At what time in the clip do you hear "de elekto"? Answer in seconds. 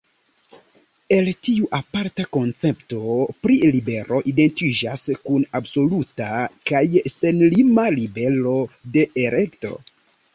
8.97-9.75